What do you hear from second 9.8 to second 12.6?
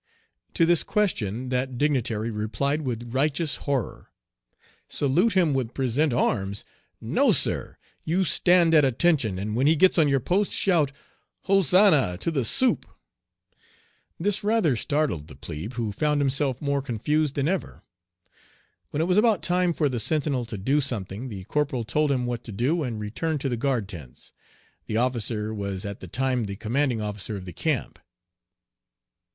on your post shout, 'Hosannah to the